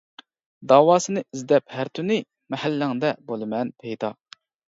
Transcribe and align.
داۋاسىنى 0.69 1.21
ئىزدەپ 1.37 1.65
ھەر 1.75 1.91
تۈنى، 1.99 2.17
مەھەللەڭدە 2.55 3.13
بولىمەن 3.29 3.71
پەيدا. 3.85 4.13